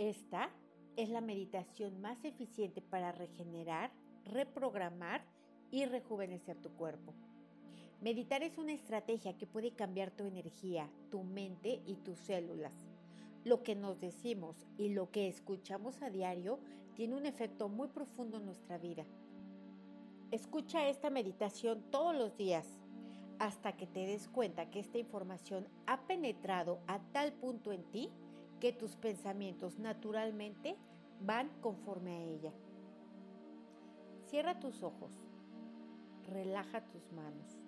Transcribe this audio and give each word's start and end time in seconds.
Esta 0.00 0.48
es 0.96 1.10
la 1.10 1.20
meditación 1.20 2.00
más 2.00 2.24
eficiente 2.24 2.80
para 2.80 3.12
regenerar, 3.12 3.92
reprogramar 4.24 5.22
y 5.70 5.84
rejuvenecer 5.84 6.56
tu 6.56 6.70
cuerpo. 6.70 7.12
Meditar 8.00 8.42
es 8.42 8.56
una 8.56 8.72
estrategia 8.72 9.36
que 9.36 9.46
puede 9.46 9.72
cambiar 9.72 10.10
tu 10.10 10.24
energía, 10.24 10.88
tu 11.10 11.22
mente 11.22 11.82
y 11.84 11.96
tus 11.96 12.16
células. 12.16 12.72
Lo 13.44 13.62
que 13.62 13.74
nos 13.74 14.00
decimos 14.00 14.56
y 14.78 14.88
lo 14.88 15.10
que 15.10 15.28
escuchamos 15.28 16.00
a 16.00 16.08
diario 16.08 16.60
tiene 16.94 17.14
un 17.14 17.26
efecto 17.26 17.68
muy 17.68 17.88
profundo 17.88 18.38
en 18.38 18.46
nuestra 18.46 18.78
vida. 18.78 19.04
Escucha 20.30 20.88
esta 20.88 21.10
meditación 21.10 21.82
todos 21.90 22.16
los 22.16 22.38
días 22.38 22.66
hasta 23.38 23.76
que 23.76 23.86
te 23.86 24.06
des 24.06 24.28
cuenta 24.28 24.70
que 24.70 24.80
esta 24.80 24.96
información 24.96 25.68
ha 25.86 26.06
penetrado 26.06 26.80
a 26.86 27.00
tal 27.12 27.34
punto 27.34 27.70
en 27.70 27.84
ti 27.90 28.10
que 28.60 28.72
tus 28.72 28.94
pensamientos 28.94 29.78
naturalmente 29.78 30.76
van 31.20 31.48
conforme 31.60 32.12
a 32.12 32.22
ella. 32.22 32.52
Cierra 34.26 34.60
tus 34.60 34.82
ojos, 34.82 35.12
relaja 36.28 36.86
tus 36.86 37.10
manos, 37.12 37.58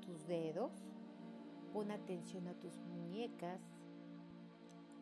tus 0.00 0.26
dedos, 0.26 0.72
pon 1.72 1.90
atención 1.90 2.48
a 2.48 2.54
tus 2.54 2.76
muñecas, 2.80 3.60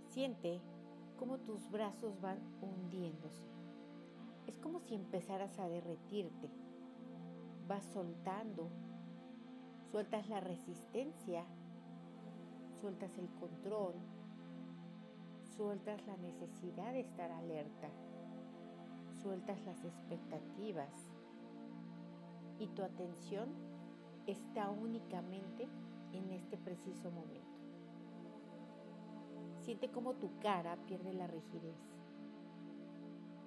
siente 0.09 0.61
cómo 1.19 1.39
tus 1.39 1.69
brazos 1.71 2.21
van 2.21 2.39
hundiéndose. 2.61 3.45
Es 4.47 4.59
como 4.59 4.81
si 4.81 4.95
empezaras 4.95 5.59
a 5.59 5.69
derretirte. 5.69 6.51
Vas 7.67 7.85
soltando, 7.85 8.69
sueltas 9.91 10.29
la 10.29 10.41
resistencia, 10.41 11.45
sueltas 12.81 13.17
el 13.19 13.29
control, 13.31 13.95
Sueltas 15.57 16.07
la 16.07 16.17
necesidad 16.17 16.93
de 16.93 17.01
estar 17.01 17.31
alerta. 17.33 17.89
Sueltas 19.21 19.61
las 19.65 19.85
expectativas. 19.85 21.11
Y 22.59 22.69
tu 22.69 22.83
atención 22.83 23.49
está 24.27 24.71
únicamente 24.71 25.69
en 26.13 26.31
este 26.31 26.57
preciso 26.57 27.11
momento. 27.11 27.59
Siente 29.59 29.91
cómo 29.91 30.15
tu 30.15 30.31
cara 30.39 30.77
pierde 30.87 31.13
la 31.13 31.27
rigidez. 31.27 31.79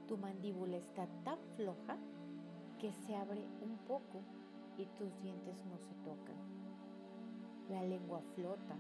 Tu 0.08 0.17
mandíbula 0.17 0.78
está 0.78 1.08
tan 1.23 1.40
floja 1.56 1.98
que 2.80 2.92
se 2.92 3.16
abre 3.16 3.48
un 3.62 3.78
poco 3.88 4.22
y 4.78 4.86
tus 4.98 5.17
dientes 5.22 5.66
no 5.66 5.78
se 5.80 5.94
tocan. 6.04 6.36
La 7.70 7.82
lengua 7.82 8.22
flota 8.36 8.78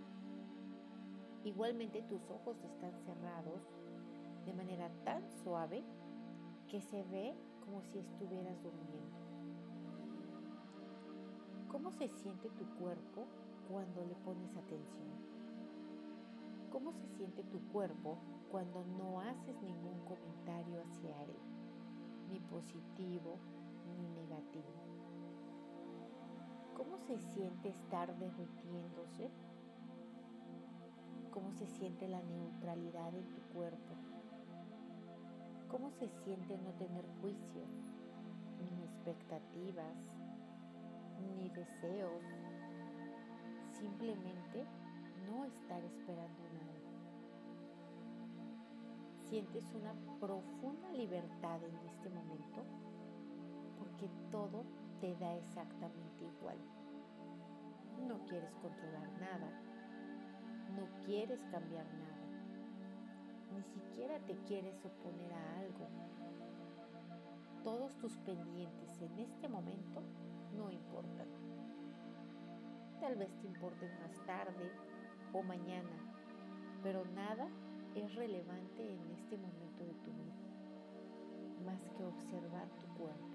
Igualmente 1.43 2.01
tus 2.03 2.29
ojos 2.29 2.57
están 2.63 2.97
cerrados 2.99 3.61
de 4.45 4.53
manera 4.53 4.89
tan 5.03 5.29
suave 5.43 5.83
que 6.69 6.79
se 6.79 7.03
ve 7.03 7.35
como 7.65 7.81
si 7.83 7.99
estuvieras 7.99 8.61
durmiendo. 8.63 9.17
¿Cómo 11.67 11.91
se 11.91 12.07
siente 12.07 12.49
tu 12.51 12.65
cuerpo 12.75 13.25
cuando 13.69 14.05
le 14.05 14.15
pones 14.15 14.55
atención? 14.55 15.11
¿Cómo 16.71 16.93
se 16.93 17.07
siente 17.07 17.43
tu 17.43 17.59
cuerpo 17.67 18.17
cuando 18.49 18.85
no 18.85 19.19
haces 19.19 19.61
ningún 19.61 19.99
comentario 20.05 20.81
hacia 20.81 21.23
él, 21.23 21.35
ni 22.29 22.39
positivo 22.39 23.37
ni 23.97 24.07
negativo? 24.21 24.71
¿Cómo 26.77 26.97
se 26.99 27.19
siente 27.19 27.69
estar 27.69 28.17
derritiéndose 28.17 29.29
cómo 31.33 31.51
se 31.51 31.65
siente 31.65 32.07
la 32.07 32.21
neutralidad 32.21 33.11
en 33.15 33.27
tu 33.33 33.41
cuerpo, 33.53 33.95
cómo 35.67 35.89
se 35.89 36.07
siente 36.07 36.55
no 36.59 36.71
tener 36.73 37.07
juicios, 37.21 37.69
ni 38.61 38.83
expectativas, 38.83 39.97
ni 41.25 41.49
deseos, 41.49 42.23
simplemente 43.71 44.63
no 45.27 45.45
estar 45.45 45.83
esperando 45.83 46.43
nada. 46.53 46.73
Sientes 49.17 49.65
una 49.73 49.95
profunda 50.19 50.91
libertad 50.91 51.63
en 51.63 51.75
este 51.87 52.09
momento 52.11 52.63
porque 53.79 54.07
todo 54.29 54.65
te 55.01 55.15
da 55.15 55.35
exactamente 55.35 56.25
igual. 56.25 56.57
No 58.07 58.23
quieres 58.25 58.53
controlar 58.61 59.09
nada, 59.19 59.62
no 60.75 60.87
quieres 61.05 61.43
cambiar 61.51 61.85
nada. 61.85 62.13
Ni 63.53 63.63
siquiera 63.63 64.19
te 64.19 64.35
quieres 64.47 64.83
oponer 64.83 65.31
a 65.31 65.59
algo. 65.59 65.87
Todos 67.63 67.97
tus 67.97 68.17
pendientes 68.17 69.01
en 69.01 69.19
este 69.19 69.47
momento 69.47 70.01
no 70.57 70.69
importan. 70.71 71.27
Tal 72.99 73.15
vez 73.15 73.35
te 73.39 73.47
importen 73.47 73.91
más 74.01 74.13
tarde 74.25 74.71
o 75.33 75.43
mañana, 75.43 75.89
pero 76.81 77.05
nada 77.05 77.47
es 77.95 78.15
relevante 78.15 78.93
en 78.93 79.11
este 79.11 79.37
momento 79.37 79.85
de 79.85 79.93
tu 79.95 80.11
vida, 80.11 80.33
más 81.65 81.81
que 81.89 82.03
observar 82.03 82.67
tu 82.79 82.87
cuerpo. 82.97 83.33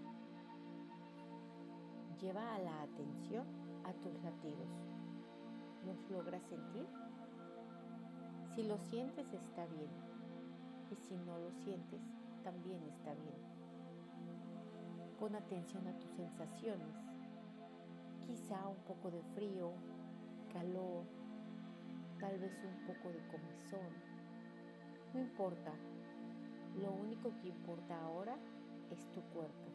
Lleva 2.21 2.55
a 2.55 2.59
la 2.59 2.83
atención 2.83 3.47
a 3.85 3.93
tus 3.93 4.21
latidos. 4.23 4.69
¿Los 5.87 6.11
logras 6.11 6.43
sentir? 6.45 6.87
Si 8.59 8.65
lo 8.65 8.77
sientes 8.77 9.33
está 9.33 9.67
bien. 9.67 9.89
Y 10.91 10.97
si 10.97 11.15
no 11.15 11.39
lo 11.39 11.53
sientes 11.63 12.01
también 12.43 12.83
está 12.83 13.15
bien. 13.15 13.39
Pon 15.21 15.37
atención 15.37 15.87
a 15.87 15.97
tus 15.97 16.11
sensaciones, 16.11 16.93
quizá 18.27 18.67
un 18.67 18.79
poco 18.79 19.13
de 19.13 19.23
frío, 19.37 19.71
calor, 20.53 21.05
tal 22.19 22.37
vez 22.41 22.53
un 22.65 22.85
poco 22.85 23.13
de 23.13 23.25
comezón. 23.29 23.93
No 25.15 25.21
importa, 25.21 25.73
lo 26.83 26.91
único 26.91 27.31
que 27.41 27.51
importa 27.51 27.97
ahora 28.07 28.37
es 28.91 29.09
tu 29.13 29.21
cuerpo, 29.33 29.71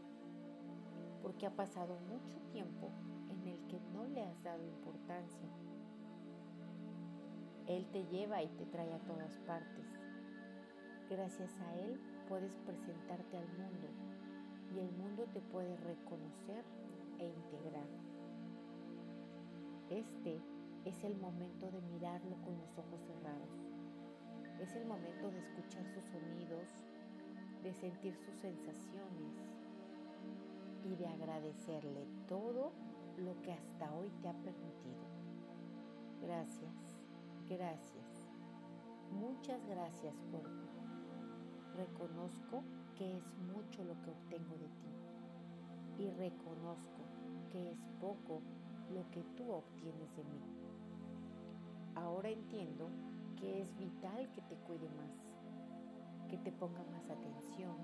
porque 1.21 1.45
ha 1.45 1.55
pasado 1.55 1.97
mucho 2.01 2.37
tiempo 2.51 2.89
en 3.29 3.47
el 3.47 3.65
que 3.67 3.79
no 3.93 4.03
le 4.07 4.25
has 4.25 4.43
dado 4.43 4.61
importancia 4.61 5.47
él 7.67 7.85
te 7.91 8.03
lleva 8.05 8.43
y 8.43 8.47
te 8.49 8.65
trae 8.65 8.93
a 8.93 8.99
todas 8.99 9.37
partes. 9.39 9.85
Gracias 11.09 11.51
a 11.61 11.75
Él 11.75 11.99
puedes 12.27 12.55
presentarte 12.57 13.37
al 13.37 13.47
mundo 13.49 13.87
y 14.73 14.79
el 14.79 14.91
mundo 14.91 15.25
te 15.33 15.39
puede 15.39 15.75
reconocer 15.77 16.65
e 17.19 17.27
integrar. 17.27 17.87
Este 19.89 20.41
es 20.85 21.03
el 21.03 21.15
momento 21.17 21.71
de 21.71 21.81
mirarlo 21.81 22.35
con 22.43 22.57
los 22.57 22.77
ojos 22.77 23.01
cerrados. 23.01 23.49
Es 24.59 24.75
el 24.75 24.85
momento 24.85 25.31
de 25.31 25.39
escuchar 25.39 25.85
sus 25.87 26.03
sonidos, 26.05 26.67
de 27.63 27.73
sentir 27.73 28.15
sus 28.15 28.35
sensaciones 28.35 29.35
y 30.83 30.95
de 30.95 31.07
agradecerle 31.07 32.07
todo 32.27 32.71
lo 33.17 33.41
que 33.41 33.53
hasta 33.53 33.93
hoy 33.93 34.09
te 34.21 34.27
ha 34.27 34.33
permitido. 34.33 35.03
Gracias. 36.21 36.82
Gracias. 37.57 38.27
Muchas 39.11 39.63
gracias, 39.67 40.15
cuerpo. 40.31 40.49
Reconozco 41.75 42.63
que 42.97 43.15
es 43.15 43.37
mucho 43.37 43.83
lo 43.83 43.93
que 44.01 44.09
obtengo 44.09 44.57
de 44.57 44.69
ti 44.69 46.03
y 46.03 46.09
reconozco 46.09 47.03
que 47.51 47.69
es 47.69 47.77
poco 48.01 48.41
lo 48.91 49.07
que 49.11 49.21
tú 49.37 49.51
obtienes 49.51 50.15
de 50.15 50.23
mí. 50.23 50.41
Ahora 51.93 52.29
entiendo 52.29 52.89
que 53.39 53.61
es 53.61 53.77
vital 53.77 54.31
que 54.31 54.41
te 54.41 54.55
cuide 54.55 54.89
más, 54.89 55.13
que 56.29 56.37
te 56.37 56.51
ponga 56.51 56.83
más 56.85 57.07
atención, 57.07 57.77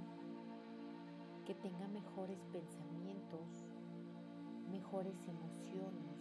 que 1.46 1.54
tenga 1.54 1.88
mejores 1.90 2.44
pensamientos, 2.52 3.68
mejores 4.72 5.28
emociones, 5.28 6.19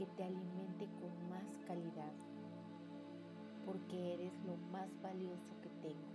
que 0.00 0.06
te 0.06 0.24
alimente 0.24 0.88
con 0.98 1.28
más 1.28 1.44
calidad, 1.66 2.14
porque 3.66 4.14
eres 4.14 4.32
lo 4.46 4.56
más 4.72 4.88
valioso 5.02 5.52
que 5.60 5.68
tengo, 5.86 6.08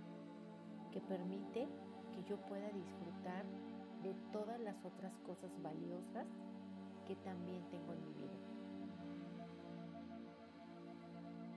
que 0.90 1.00
permite 1.02 1.68
que 2.12 2.24
yo 2.24 2.36
pueda 2.48 2.68
disfrutar 2.70 3.44
de 4.02 4.12
todas 4.32 4.58
las 4.58 4.84
otras 4.84 5.16
cosas 5.20 5.52
valiosas 5.62 6.26
que 7.06 7.14
también 7.14 7.62
tengo 7.70 7.92
en 7.92 8.04
mi 8.06 8.12
vida. 8.14 8.36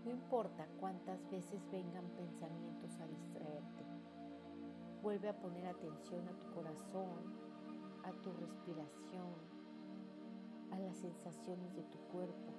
No 0.06 0.12
importa 0.12 0.68
cuántas 0.80 1.28
veces 1.32 1.68
vengan 1.72 2.06
pensamientos 2.16 2.96
a 3.00 3.08
distraerte, 3.08 3.86
vuelve 5.02 5.30
a 5.30 5.40
poner 5.40 5.66
atención 5.66 6.28
a 6.28 6.38
tu 6.38 6.46
corazón, 6.54 7.34
a 8.04 8.12
tu 8.22 8.32
respiración, 8.34 9.49
a 10.72 10.80
las 10.80 10.98
sensaciones 10.98 11.76
de 11.76 11.84
tu 11.84 11.98
cuerpo. 12.12 12.54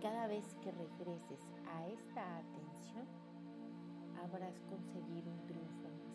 Cada 0.00 0.26
vez 0.26 0.44
que 0.62 0.70
regreses 0.70 1.40
a 1.66 1.86
esta 1.88 2.38
atención, 2.38 3.06
habrás 4.22 4.60
conseguido 4.68 5.30
un 5.32 5.46
triunfo 5.46 5.88
más. 5.88 6.08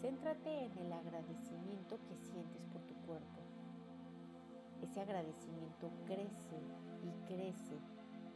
Céntrate 0.00 0.64
en 0.66 0.78
el 0.78 0.92
agradecimiento 0.92 1.98
que 2.06 2.16
sientes 2.16 2.64
por 2.72 2.82
tu 2.82 2.94
cuerpo. 3.06 3.40
Ese 4.82 5.00
agradecimiento 5.00 5.90
crece 6.06 6.60
y 7.02 7.10
crece 7.26 7.78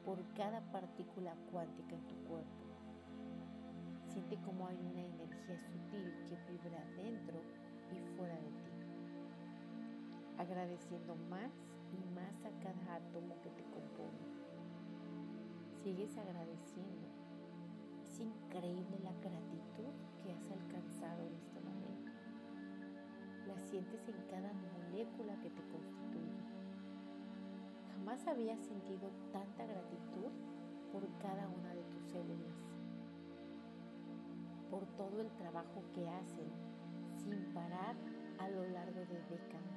por 0.04 0.18
cada 0.34 0.60
partícula 0.72 1.34
cuántica 1.50 1.94
en 1.94 2.06
tu 2.06 2.16
cuerpo. 2.24 2.64
Siente 4.08 4.36
como 4.38 4.66
hay 4.66 4.76
una 4.76 5.02
energía 5.02 5.58
sutil 5.60 6.12
que 6.26 6.36
vibra 6.50 6.84
dentro 6.96 7.40
y 7.92 8.16
fuera 8.16 8.34
de 8.34 8.50
ti, 8.50 8.69
agradeciendo 10.40 11.14
más 11.28 11.52
y 11.92 12.14
más 12.14 12.34
a 12.44 12.50
cada 12.62 12.96
átomo 12.96 13.40
que 13.42 13.50
te 13.50 13.62
compone. 13.64 14.24
Sigues 15.82 16.16
agradeciendo. 16.16 17.08
Es 18.02 18.20
increíble 18.20 18.98
la 19.04 19.12
gratitud 19.20 19.92
que 20.22 20.32
has 20.32 20.50
alcanzado 20.50 21.26
en 21.26 21.34
este 21.34 21.60
momento. 21.60 22.10
La 23.46 23.58
sientes 23.68 24.08
en 24.08 24.22
cada 24.30 24.52
molécula 24.52 25.38
que 25.42 25.50
te 25.50 25.62
constituye. 25.68 26.40
Jamás 27.92 28.26
habías 28.26 28.60
sentido 28.60 29.10
tanta 29.32 29.66
gratitud 29.66 30.32
por 30.90 31.06
cada 31.18 31.48
una 31.48 31.74
de 31.74 31.82
tus 31.84 32.02
células 32.04 32.70
por 34.70 34.86
todo 34.96 35.20
el 35.20 35.30
trabajo 35.32 35.82
que 35.92 36.08
hacen 36.08 36.48
sin 37.18 37.52
parar 37.52 37.96
a 38.38 38.48
lo 38.48 38.64
largo 38.68 39.00
de 39.00 39.20
décadas. 39.28 39.69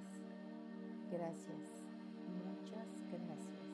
Gracias, 1.14 1.86
muchas 2.42 2.88
gracias. 3.12 3.70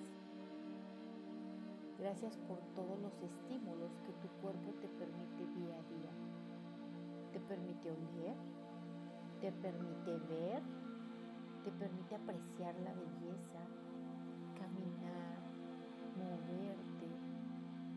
Gracias 1.97 2.35
por 2.35 2.59
todos 2.75 2.99
los 2.99 3.13
estímulos 3.21 3.97
que 4.05 4.11
tu 4.11 4.27
cuerpo 4.41 4.73
te 4.81 4.89
permite 4.89 5.47
día 5.57 5.73
a 5.73 5.83
día. 5.87 6.11
Te 7.31 7.39
permite 7.39 7.91
oler, 7.91 8.35
te 9.39 9.53
permite 9.53 10.17
ver, 10.27 10.61
te 11.63 11.71
permite 11.71 12.15
apreciar 12.15 12.75
la 12.81 12.91
belleza, 12.93 13.61
caminar, 14.59 15.39
moverte, 16.17 17.07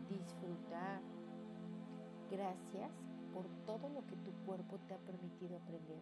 disfrutar. 0.09 1.01
Gracias 2.31 2.91
por 3.33 3.45
todo 3.65 3.89
lo 3.89 4.07
que 4.07 4.15
tu 4.15 4.31
cuerpo 4.45 4.79
te 4.87 4.93
ha 4.93 4.99
permitido 4.99 5.57
aprender, 5.57 6.01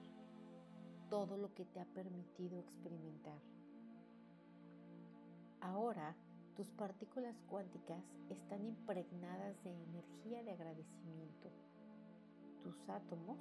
todo 1.11 1.37
lo 1.37 1.53
que 1.53 1.65
te 1.65 1.79
ha 1.79 1.85
permitido 1.85 2.57
experimentar. 2.57 3.37
Ahora, 5.59 6.15
tus 6.55 6.71
partículas 6.71 7.35
cuánticas 7.47 8.03
están 8.29 8.65
impregnadas 8.65 9.63
de 9.63 9.71
energía 9.83 10.41
de 10.41 10.51
agradecimiento. 10.51 11.51
Tus 12.63 12.89
átomos 12.89 13.37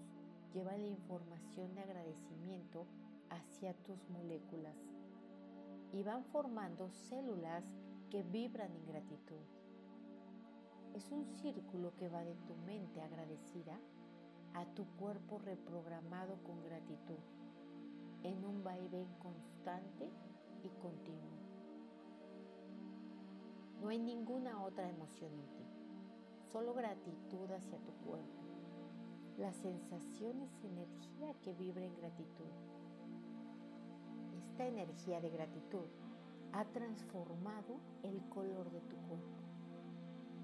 llevan 0.53 0.83
la 0.83 0.89
información 0.89 1.75
de 1.75 1.81
agradecimiento 1.81 2.87
hacia 3.31 3.73
tus 3.73 4.07
moléculas 4.11 4.77
y 5.93 6.03
van 6.03 6.25
formando 6.27 6.91
células 6.91 7.65
que 8.11 8.23
vibran 8.23 8.75
en 8.75 8.87
gratitud 8.87 9.61
es 10.95 11.11
un 11.13 11.25
círculo 11.25 11.95
que 11.97 12.09
va 12.09 12.25
de 12.25 12.35
tu 12.47 12.55
mente 12.67 13.01
agradecida 13.01 13.79
a 14.55 14.65
tu 14.75 14.85
cuerpo 14.97 15.39
reprogramado 15.39 16.43
con 16.43 16.63
gratitud, 16.65 17.19
en 18.23 18.45
un 18.45 18.63
vaivén 18.63 19.09
constante 19.19 20.09
y 20.63 20.69
continuo. 20.81 21.31
No 23.81 23.89
hay 23.89 23.99
ninguna 23.99 24.63
otra 24.63 24.89
emoción 24.89 25.33
en 25.33 25.47
ti, 25.57 25.65
solo 26.53 26.75
gratitud 26.75 27.51
hacia 27.51 27.79
tu 27.79 27.93
cuerpo. 28.05 28.41
La 29.39 29.53
sensación 29.53 30.41
es 30.41 30.65
energía 30.65 31.35
que 31.43 31.55
vibra 31.55 31.85
en 31.85 31.97
gratitud. 31.97 32.51
Esta 34.37 34.67
energía 34.67 35.21
de 35.21 35.31
gratitud 35.31 35.87
ha 36.53 36.65
transformado 36.67 37.79
el 38.03 38.21
color 38.29 38.71
de 38.71 38.81
tu 38.83 38.97
cuerpo. 38.97 39.41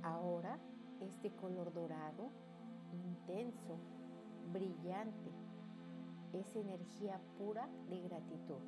Ahora 0.02 0.58
este 1.00 1.31
color 1.32 1.72
dorado, 1.72 2.31
intenso, 2.93 3.79
brillante, 4.52 5.31
es 6.32 6.56
energía 6.56 7.20
pura 7.38 7.69
de 7.88 8.00
gratitud 8.00 8.61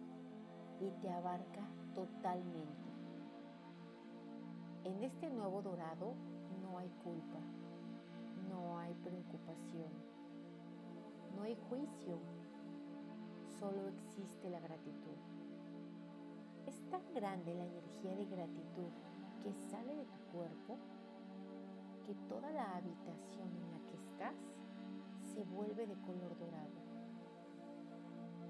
y 0.80 0.90
te 1.00 1.10
abarca 1.10 1.68
totalmente. 1.94 2.88
En 4.84 5.02
este 5.02 5.28
nuevo 5.30 5.62
dorado 5.62 6.14
no 6.62 6.78
hay 6.78 6.88
culpa, 7.02 7.40
no 8.48 8.78
hay 8.78 8.94
preocupación, 8.94 9.90
no 11.36 11.42
hay 11.42 11.56
juicio, 11.68 12.18
solo 13.58 13.88
existe 13.88 14.48
la 14.50 14.60
gratitud. 14.60 15.16
Es 16.66 16.80
tan 16.90 17.02
grande 17.14 17.54
la 17.54 17.64
energía 17.64 18.14
de 18.14 18.26
gratitud 18.26 18.90
que 19.42 19.52
sale 19.70 19.94
de 19.94 20.04
tu 20.04 20.18
cuerpo 20.32 20.76
que 22.06 22.14
toda 22.28 22.50
la 22.52 22.76
habitación 22.76 23.48
en 23.54 23.70
la 23.70 23.78
que 23.86 23.96
estás 23.96 24.34
se 25.34 25.44
vuelve 25.44 25.86
de 25.86 25.94
color 26.00 26.38
dorado. 26.38 26.87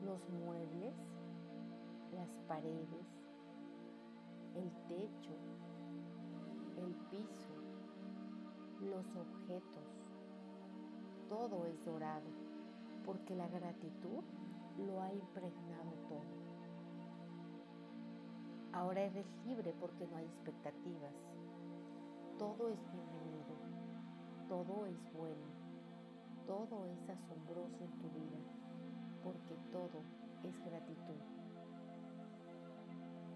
Los 0.05 0.29
muebles, 0.31 0.95
las 2.13 2.29
paredes, 2.47 3.07
el 4.55 4.71
techo, 4.89 5.35
el 6.77 6.95
piso, 7.11 7.55
los 8.81 9.07
objetos, 9.17 9.89
todo 11.29 11.67
es 11.67 11.85
dorado 11.85 12.31
porque 13.05 13.35
la 13.35 13.49
gratitud 13.49 14.23
lo 14.79 15.03
ha 15.03 15.13
impregnado 15.13 15.93
todo. 16.09 16.39
Ahora 18.73 19.01
eres 19.03 19.27
libre 19.45 19.75
porque 19.81 20.07
no 20.07 20.17
hay 20.17 20.27
expectativas. 20.27 21.15
Todo 22.39 22.69
es 22.69 22.79
bienvenido 22.93 23.79
todo 24.49 24.87
es 24.87 25.13
bueno, 25.13 25.47
todo 26.47 26.87
es 26.87 27.11
asombroso 27.11 27.85
en 27.85 27.99
tu 27.99 28.09
vida, 28.09 28.39
porque 29.29 29.57
todo 29.71 30.01
es 30.43 30.59
gratitud. 30.65 31.21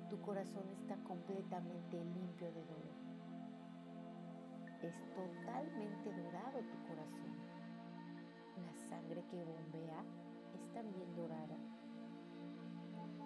Tu 0.08 0.18
corazón 0.22 0.66
está 0.70 0.96
completamente 1.04 2.02
limpio 2.02 2.50
de 2.50 2.64
dolor. 2.64 2.96
Es 4.82 4.96
totalmente 5.14 6.16
dorado 6.16 6.60
tu 6.60 6.78
corazón. 6.88 7.36
La 8.64 8.74
sangre 8.88 9.22
que 9.30 9.44
bombea 9.44 10.02
es 10.54 10.72
también 10.72 11.14
dorada 11.14 11.58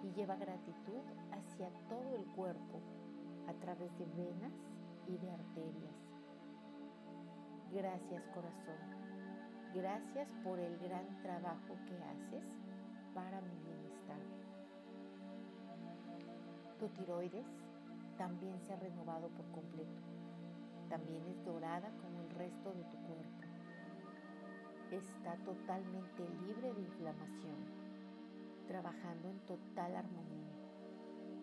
y 0.03 0.11
lleva 0.11 0.35
gratitud 0.35 1.03
hacia 1.31 1.69
todo 1.87 2.15
el 2.17 2.25
cuerpo 2.35 2.81
a 3.47 3.53
través 3.53 3.97
de 3.97 4.05
venas 4.05 4.53
y 5.07 5.17
de 5.17 5.31
arterias 5.31 5.95
Gracias 7.71 8.23
corazón. 8.33 9.06
Gracias 9.73 10.31
por 10.43 10.59
el 10.59 10.77
gran 10.79 11.21
trabajo 11.21 11.75
que 11.85 11.95
haces 11.95 12.43
para 13.13 13.41
mi 13.41 13.59
bienestar. 13.59 14.19
Tu 16.79 16.87
tiroides 16.89 17.45
también 18.17 18.59
se 18.61 18.73
ha 18.73 18.77
renovado 18.77 19.27
por 19.29 19.45
completo. 19.51 20.01
También 20.89 21.25
es 21.27 21.43
dorada 21.45 21.91
como 22.01 22.21
el 22.21 22.29
resto 22.31 22.73
de 22.73 22.83
tu 22.83 22.97
cuerpo. 22.97 23.47
Está 24.91 25.35
totalmente 25.43 26.27
libre 26.45 26.73
de 26.73 26.81
inflamación, 26.81 27.57
trabajando 28.67 29.29
en 29.29 29.39
total 29.41 29.95
armonía. 29.95 30.47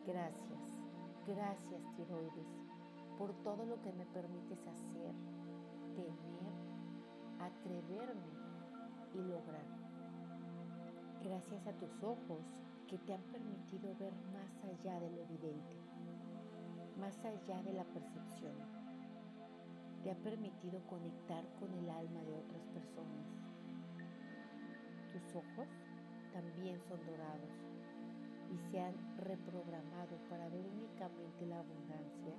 Gracias, 0.07 0.81
gracias 1.27 1.97
tiroides, 1.97 2.49
por 3.19 3.33
todo 3.43 3.67
lo 3.67 3.81
que 3.83 3.93
me 3.93 4.07
permites 4.07 4.67
hacer 4.67 5.15
tener, 5.95 6.54
atreverme 7.47 8.33
y 9.15 9.19
lograr. 9.19 9.65
Gracias 11.23 11.67
a 11.67 11.73
tus 11.73 12.03
ojos 12.03 12.41
que 12.89 12.99
te 12.99 13.15
han 13.15 13.23
permitido 13.23 13.95
ver 13.99 14.13
más 14.33 14.65
allá 14.65 15.01
de 15.01 15.11
lo 15.11 15.23
evidente, 15.23 15.77
más 16.99 17.19
allá 17.25 17.63
de 17.63 17.73
la 17.73 17.85
percepción. 17.85 18.55
Te 20.03 20.11
ha 20.11 20.17
permitido 20.17 20.81
conectar 20.87 21.45
con 21.59 21.73
el 21.73 21.89
alma 21.89 22.23
de 22.23 22.35
otras 22.35 22.67
personas. 22.69 23.27
Tus 25.13 25.35
ojos 25.35 25.69
también 26.33 26.81
son 26.89 26.99
dorados 27.07 27.55
y 28.53 28.59
se 28.71 28.81
han 28.81 28.95
reprogramado 29.19 30.19
para 30.29 30.49
ver 30.49 30.67
únicamente 30.67 31.47
la 31.47 31.61
abundancia, 31.61 32.35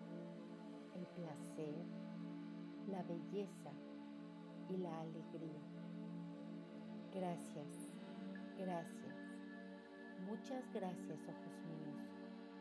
el 0.96 1.06
placer, 1.08 1.76
la 2.88 3.02
belleza 3.04 3.72
y 4.70 4.78
la 4.78 5.02
alegría. 5.02 5.62
Gracias, 7.14 7.90
gracias, 8.58 9.16
muchas 10.28 10.64
gracias, 10.74 11.20
ojos 11.28 11.62
míos, 11.64 12.02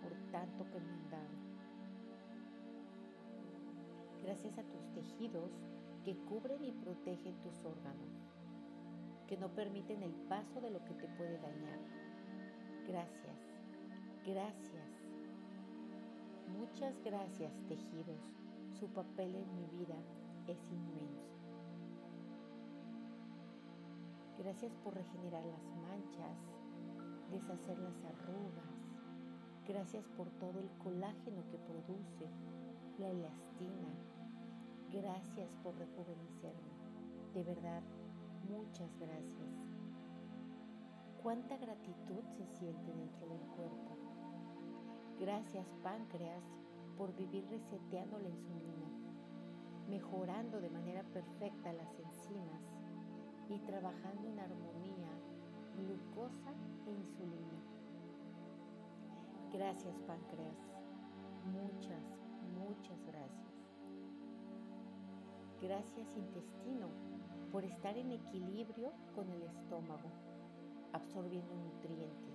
por 0.02 0.12
tanto 0.30 0.64
que 0.70 0.80
me 0.80 0.92
han 0.92 1.10
dado. 1.10 1.44
Gracias 4.22 4.58
a 4.58 4.62
tus 4.62 4.92
tejidos 4.92 5.50
que 6.04 6.16
cubren 6.16 6.64
y 6.64 6.72
protegen 6.72 7.40
tus 7.40 7.64
órganos, 7.64 8.28
que 9.26 9.36
no 9.36 9.48
permiten 9.48 10.02
el 10.02 10.12
paso 10.28 10.60
de 10.60 10.70
lo 10.70 10.84
que 10.84 10.94
te 10.94 11.08
puede 11.08 11.38
dañar. 11.38 11.80
Gracias, 12.86 13.38
gracias, 14.24 14.88
muchas 16.56 17.00
gracias 17.02 17.52
tejidos. 17.66 18.30
Su 18.78 18.88
papel 18.88 19.34
en 19.34 19.54
mi 19.54 19.66
vida 19.78 19.96
es 20.46 20.58
inmenso. 20.70 21.23
Gracias 24.36 24.74
por 24.82 24.94
regenerar 24.94 25.44
las 25.46 25.64
manchas, 25.76 26.36
deshacer 27.30 27.78
las 27.78 28.04
arrugas. 28.04 28.74
Gracias 29.66 30.08
por 30.16 30.28
todo 30.32 30.58
el 30.58 30.68
colágeno 30.78 31.46
que 31.50 31.58
produce, 31.58 32.28
la 32.98 33.10
elastina. 33.10 33.94
Gracias 34.90 35.54
por 35.62 35.76
rejuvenecerme. 35.76 36.74
De 37.32 37.44
verdad, 37.44 37.82
muchas 38.48 38.98
gracias. 38.98 39.48
Cuánta 41.22 41.56
gratitud 41.56 42.24
se 42.36 42.44
siente 42.46 42.92
dentro 42.92 43.28
del 43.28 43.40
cuerpo. 43.56 43.96
Gracias, 45.20 45.66
páncreas, 45.82 46.42
por 46.98 47.14
vivir 47.14 47.46
reseteando 47.48 48.18
la 48.18 48.28
insulina, 48.28 48.90
mejorando 49.88 50.60
de 50.60 50.70
manera 50.70 51.04
perfecta 51.04 51.72
las 51.72 51.98
enzimas 52.00 52.73
y 53.48 53.58
trabajando 53.60 54.28
en 54.28 54.38
armonía 54.38 55.10
glucosa 55.76 56.52
e 56.86 56.90
insulina. 56.90 57.60
Gracias, 59.52 59.94
páncreas. 60.06 60.56
Muchas, 61.52 62.02
muchas 62.58 63.04
gracias. 63.06 63.54
Gracias, 65.60 66.16
intestino, 66.16 66.88
por 67.52 67.64
estar 67.64 67.96
en 67.96 68.12
equilibrio 68.12 68.92
con 69.14 69.30
el 69.30 69.42
estómago, 69.42 70.10
absorbiendo 70.92 71.54
nutrientes. 71.54 72.34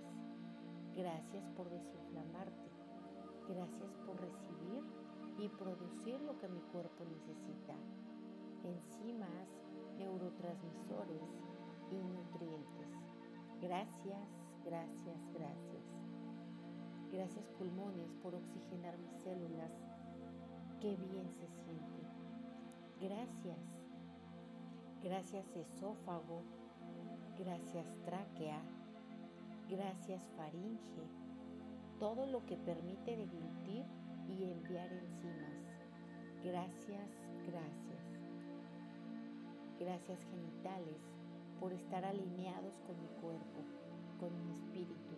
Gracias 0.96 1.46
por 1.56 1.68
desinflamarte. 1.70 2.70
Gracias 3.48 3.96
por 4.06 4.20
recibir 4.20 4.84
y 5.38 5.48
producir 5.48 6.20
lo 6.20 6.38
que 6.38 6.48
mi 6.48 6.60
cuerpo 6.72 7.04
necesita. 7.04 7.74
Enzimas, 8.64 9.59
neurotransmisores 10.00 11.22
y 11.90 11.96
nutrientes. 12.02 12.88
Gracias, 13.60 14.28
gracias, 14.64 15.18
gracias. 15.34 15.84
Gracias 17.12 17.46
pulmones 17.58 18.14
por 18.22 18.34
oxigenar 18.34 18.96
mis 18.98 19.12
células. 19.22 19.72
Qué 20.80 20.96
bien 20.96 21.30
se 21.30 21.46
siente. 21.48 22.00
Gracias. 23.00 23.58
Gracias 25.02 25.56
esófago. 25.56 26.42
Gracias 27.38 27.86
tráquea. 28.04 28.62
Gracias 29.68 30.22
faringe. 30.36 31.04
Todo 31.98 32.26
lo 32.26 32.44
que 32.46 32.56
permite 32.56 33.16
deglutir 33.16 33.84
y 34.28 34.44
enviar 34.44 34.90
enzimas. 34.92 35.50
Gracias, 36.42 37.10
gracias. 37.46 37.89
Gracias 39.80 40.22
genitales 40.24 41.00
por 41.58 41.72
estar 41.72 42.04
alineados 42.04 42.78
con 42.86 43.00
mi 43.00 43.08
cuerpo, 43.22 43.64
con 44.20 44.30
mi 44.44 44.52
espíritu. 44.52 45.16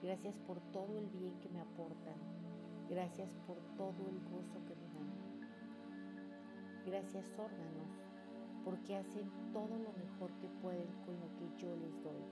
Gracias 0.00 0.38
por 0.46 0.60
todo 0.70 0.96
el 0.96 1.08
bien 1.08 1.36
que 1.40 1.48
me 1.48 1.60
aportan. 1.60 2.14
Gracias 2.88 3.34
por 3.44 3.56
todo 3.76 4.06
el 4.08 4.20
gozo 4.30 4.64
que 4.68 4.76
me 4.76 4.86
dan. 4.94 5.02
Gracias 6.86 7.34
órganos, 7.36 7.90
porque 8.64 8.94
hacen 8.94 9.28
todo 9.52 9.76
lo 9.76 9.92
mejor 9.94 10.30
que 10.38 10.48
pueden 10.62 10.86
con 11.04 11.18
lo 11.18 11.34
que 11.34 11.50
yo 11.58 11.74
les 11.74 12.00
doy. 12.04 12.22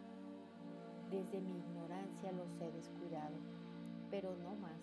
Desde 1.10 1.40
mi 1.40 1.58
ignorancia 1.58 2.30
los 2.30 2.60
he 2.60 2.70
descuidado, 2.70 3.34
pero 4.08 4.36
no 4.36 4.54
más. 4.54 4.80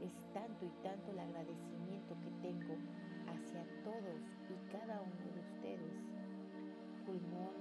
Es 0.00 0.24
tanto 0.32 0.64
y 0.64 0.70
tanto 0.82 1.12
el 1.12 1.18
agradecimiento 1.18 2.16
que 2.22 2.30
tengo 2.40 2.76
hacia 3.28 3.62
todos 3.84 4.20
y 4.48 4.70
cada 4.70 5.02
uno 5.02 5.34
de 5.34 5.35
ustedes. 5.66 5.98
Pulmón, 7.04 7.54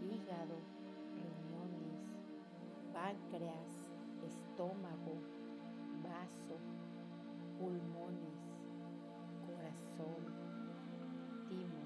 hígado, 0.00 0.56
riñones, 1.14 2.00
páncreas, 2.92 3.88
estómago, 4.26 5.14
vaso, 6.02 6.56
pulmones, 7.58 8.38
corazón, 9.46 10.22
timo. 11.48 11.82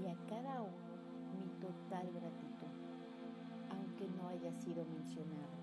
Y 0.00 0.06
a 0.08 0.16
cada 0.28 0.62
uno 0.62 0.96
mi 1.38 1.48
total 1.60 2.12
gratitud, 2.12 2.74
aunque 3.70 4.08
no 4.08 4.28
haya 4.28 4.52
sido 4.52 4.84
mencionado. 4.84 5.56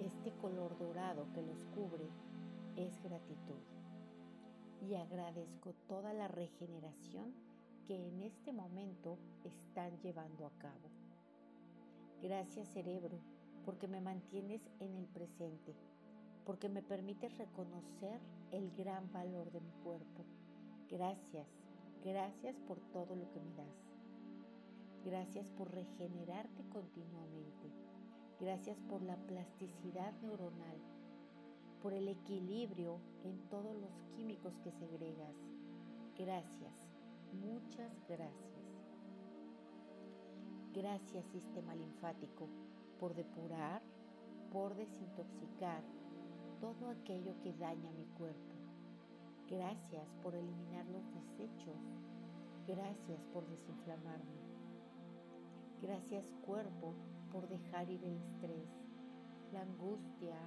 Este 0.00 0.32
color 0.40 0.76
dorado 0.78 1.26
que 1.34 1.42
los 1.42 1.64
cubre 1.66 2.08
es 2.76 3.00
gratitud 3.02 3.83
y 4.84 4.94
agradezco 4.96 5.72
toda 5.88 6.12
la 6.12 6.28
regeneración 6.28 7.34
que 7.86 8.08
en 8.08 8.22
este 8.22 8.52
momento 8.52 9.18
están 9.44 9.98
llevando 10.00 10.46
a 10.46 10.50
cabo. 10.58 10.90
Gracias 12.22 12.68
cerebro, 12.68 13.18
porque 13.64 13.88
me 13.88 14.00
mantienes 14.00 14.60
en 14.80 14.96
el 14.96 15.06
presente, 15.06 15.74
porque 16.44 16.68
me 16.68 16.82
permites 16.82 17.36
reconocer 17.38 18.20
el 18.52 18.70
gran 18.76 19.10
valor 19.12 19.50
de 19.50 19.60
mi 19.60 19.72
cuerpo. 19.82 20.24
Gracias, 20.90 21.48
gracias 22.02 22.56
por 22.66 22.78
todo 22.92 23.16
lo 23.16 23.30
que 23.32 23.40
me 23.40 23.54
das. 23.54 23.94
Gracias 25.04 25.48
por 25.50 25.70
regenerarte 25.70 26.62
continuamente. 26.68 27.70
Gracias 28.40 28.78
por 28.88 29.02
la 29.02 29.16
plasticidad 29.16 30.12
neuronal 30.20 30.93
por 31.84 31.92
el 31.92 32.08
equilibrio 32.08 32.98
en 33.24 33.38
todos 33.50 33.76
los 33.76 34.00
químicos 34.16 34.58
que 34.60 34.72
segregas. 34.72 35.36
Gracias, 36.16 36.72
muchas 37.30 37.92
gracias. 38.08 38.54
Gracias 40.72 41.26
sistema 41.26 41.74
linfático 41.74 42.48
por 42.98 43.14
depurar, 43.14 43.82
por 44.50 44.74
desintoxicar 44.74 45.82
todo 46.58 46.88
aquello 46.88 47.38
que 47.42 47.52
daña 47.52 47.92
mi 47.92 48.06
cuerpo. 48.16 48.54
Gracias 49.46 50.08
por 50.22 50.34
eliminar 50.34 50.86
los 50.86 51.04
desechos. 51.12 51.76
Gracias 52.66 53.26
por 53.26 53.46
desinflamarme. 53.46 54.40
Gracias 55.82 56.32
cuerpo 56.46 56.94
por 57.30 57.46
dejar 57.46 57.90
ir 57.90 58.02
el 58.04 58.16
estrés, 58.16 58.70
la 59.52 59.60
angustia, 59.60 60.38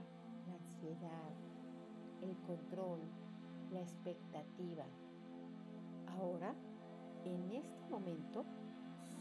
el 2.21 2.37
control, 2.45 2.99
la 3.71 3.81
expectativa. 3.81 4.85
Ahora, 6.07 6.53
en 7.25 7.51
este 7.51 7.89
momento, 7.89 8.45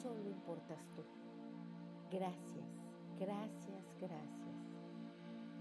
solo 0.02 0.28
importas 0.28 0.78
tú. 0.94 1.02
Gracias, 2.10 2.68
gracias, 3.18 3.84
gracias. 4.00 4.56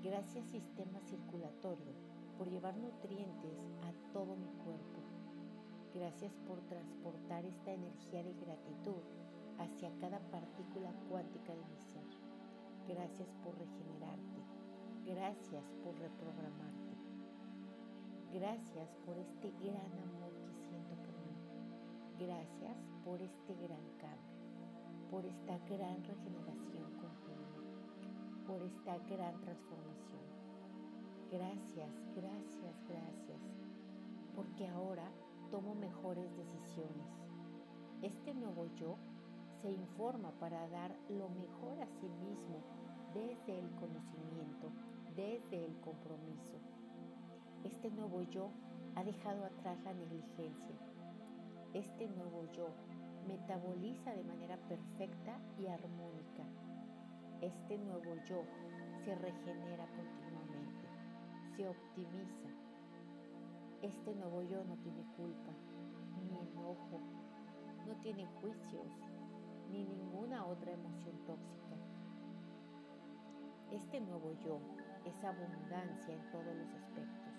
Gracias 0.03 0.45
sistema 0.47 0.99
circulatorio 0.99 1.93
por 2.37 2.47
llevar 2.49 2.77
nutrientes 2.77 3.57
a 3.81 4.13
todo 4.13 4.35
mi 4.35 4.49
cuerpo. 4.63 4.99
Gracias 5.93 6.33
por 6.47 6.59
transportar 6.67 7.45
esta 7.45 7.71
energía 7.71 8.21
de 8.21 8.33
gratitud 8.33 9.01
hacia 9.57 9.89
cada 9.99 10.19
partícula 10.29 10.91
cuántica 11.09 11.53
de 11.55 11.65
mi 11.65 11.79
ser. 11.79 12.05
Gracias 12.87 13.29
por 13.43 13.57
regenerarte. 13.57 14.44
Gracias 15.05 15.63
por 15.83 15.93
reprogramarte. 15.99 16.97
Gracias 18.33 18.89
por 19.05 19.15
este 19.19 19.51
gran 19.51 19.93
amor 20.01 20.33
que 20.47 20.55
siento 20.67 20.95
por 20.95 21.13
mí. 21.21 21.37
Gracias 22.17 22.75
por 23.03 23.21
este 23.21 23.53
gran 23.53 23.85
cambio, 23.99 25.11
por 25.11 25.23
esta 25.23 25.59
gran 25.69 26.03
regeneración 26.03 26.91
continua, 26.97 28.47
por 28.47 28.63
esta 28.63 28.97
gran 29.07 29.39
transformación. 29.41 30.25
Gracias, 31.31 31.91
gracias, 32.15 32.83
gracias, 32.89 33.41
porque 34.35 34.67
ahora 34.69 35.07
tomo 35.51 35.75
mejores 35.75 36.35
decisiones. 36.35 37.29
Este 38.01 38.33
nuevo 38.33 38.65
yo 38.73 38.97
se 39.61 39.71
informa 39.71 40.31
para 40.39 40.67
dar 40.69 40.97
lo 41.09 41.29
mejor 41.29 41.79
a 41.79 41.87
sí 42.01 42.09
mismo 42.25 42.63
desde 43.13 43.59
el 43.59 43.69
conocimiento 43.75 44.71
desde 45.15 45.65
el 45.65 45.79
compromiso. 45.79 46.59
Este 47.63 47.89
nuevo 47.89 48.21
yo 48.23 48.49
ha 48.95 49.03
dejado 49.03 49.45
atrás 49.45 49.77
la 49.83 49.93
negligencia. 49.93 50.75
Este 51.73 52.07
nuevo 52.09 52.45
yo 52.51 52.67
metaboliza 53.27 54.13
de 54.13 54.23
manera 54.23 54.57
perfecta 54.67 55.39
y 55.57 55.67
armónica. 55.67 56.43
Este 57.41 57.77
nuevo 57.77 58.15
yo 58.25 58.43
se 59.03 59.15
regenera 59.15 59.87
continuamente, 59.87 60.87
se 61.55 61.67
optimiza. 61.67 62.49
Este 63.81 64.13
nuevo 64.15 64.41
yo 64.43 64.63
no 64.65 64.75
tiene 64.77 65.05
culpa, 65.15 65.51
ni 66.23 66.37
enojo, 66.37 66.99
no 67.87 67.95
tiene 68.01 68.25
juicios, 68.41 68.87
ni 69.71 69.85
ninguna 69.85 70.45
otra 70.45 70.71
emoción 70.71 71.17
tóxica. 71.25 71.75
Este 73.71 73.99
nuevo 73.99 74.33
yo 74.43 74.59
es 75.05 75.23
abundancia 75.23 76.13
en 76.13 76.31
todos 76.31 76.55
los 76.55 76.73
aspectos, 76.73 77.33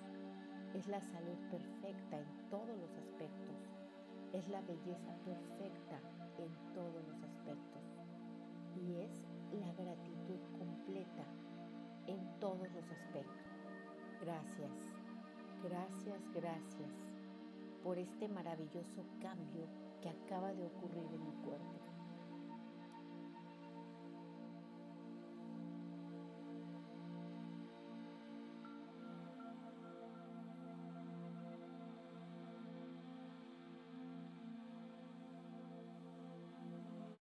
es 0.75 0.87
la 0.88 1.00
salud 1.00 1.37
perfecta 1.50 2.18
en 2.18 2.49
todos 2.49 2.78
los 2.78 2.90
aspectos, 2.96 3.56
es 4.32 4.49
la 4.49 4.61
belleza 4.62 5.14
perfecta 5.25 6.00
en 6.38 6.75
todos 6.75 7.04
los 7.06 7.23
aspectos 7.23 7.82
y 8.76 8.96
es 9.00 9.25
la 9.52 9.73
gratitud 9.73 10.40
completa 10.58 11.25
en 12.06 12.38
todos 12.38 12.70
los 12.73 12.90
aspectos. 12.90 13.46
Gracias, 14.20 14.73
gracias, 15.62 16.32
gracias 16.32 17.16
por 17.82 17.99
este 17.99 18.28
maravilloso 18.28 19.04
cambio 19.20 19.66
que 20.00 20.08
acaba 20.08 20.52
de 20.52 20.66
ocurrir 20.66 21.06
en 21.12 21.25
mi 21.25 21.32
cuerpo. 21.44 21.86